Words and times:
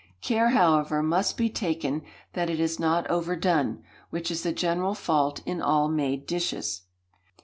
Care, 0.19 0.49
however, 0.49 1.03
must 1.03 1.37
be 1.37 1.47
taken 1.47 2.01
that 2.33 2.49
it 2.49 2.59
is 2.59 2.79
not 2.79 3.05
overdone, 3.05 3.83
which 4.09 4.31
is 4.31 4.41
the 4.41 4.51
general 4.51 4.95
fault 4.95 5.43
in 5.45 5.61
all 5.61 5.87
made 5.89 6.25
dishes. 6.25 6.81